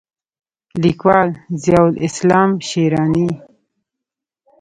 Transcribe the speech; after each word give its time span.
لیکوال: 0.81 1.29
ضیاءالاسلام 1.61 2.49
شېراني 2.67 3.27